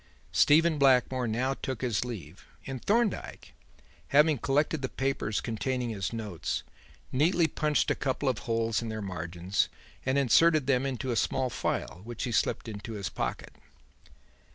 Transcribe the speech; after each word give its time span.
Stephen 0.31 0.79
Blackmore 0.79 1.27
now 1.27 1.53
took 1.53 1.83
his 1.83 2.03
leave; 2.03 2.47
and 2.65 2.83
Thorndyke, 2.83 3.53
having 4.07 4.39
collected 4.39 4.81
the 4.81 4.89
papers 4.89 5.39
containing 5.39 5.91
his 5.91 6.11
notes, 6.11 6.63
neatly 7.11 7.45
punched 7.45 7.91
a 7.91 7.95
couple 7.95 8.27
of 8.27 8.39
holes 8.39 8.81
in 8.81 8.89
their 8.89 8.99
margins 9.03 9.69
and 10.03 10.17
inserted 10.17 10.65
them 10.65 10.87
into 10.87 11.11
a 11.11 11.15
small 11.15 11.51
file, 11.51 12.01
which 12.03 12.23
he 12.23 12.31
slipped 12.31 12.67
into 12.67 12.93
his 12.93 13.09
pocket. 13.09 13.53